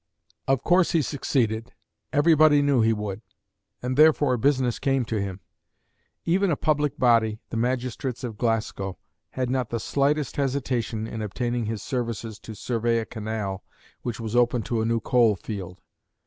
Of 0.47 0.63
course 0.63 0.93
he 0.93 1.03
succeeded. 1.03 1.73
Everybody 2.11 2.63
knew 2.63 2.81
he 2.81 2.91
would, 2.91 3.21
and 3.83 3.95
therefore 3.95 4.35
business 4.35 4.79
came 4.79 5.05
to 5.05 5.21
him. 5.21 5.41
Even 6.25 6.49
a 6.49 6.55
public 6.55 6.97
body, 6.97 7.39
the 7.51 7.57
magistrates 7.57 8.23
of 8.23 8.35
Glasgow, 8.35 8.97
had 9.29 9.51
not 9.51 9.69
the 9.69 9.79
slightest 9.79 10.37
hesitation 10.37 11.05
in 11.05 11.21
obtaining 11.21 11.65
his 11.67 11.83
services 11.83 12.39
to 12.39 12.55
survey 12.55 12.97
a 12.97 13.05
canal 13.05 13.63
which 14.01 14.19
was 14.19 14.31
to 14.31 14.39
open 14.39 14.63
a 14.71 14.85
new 14.85 14.99
coal 15.01 15.35
field. 15.35 15.81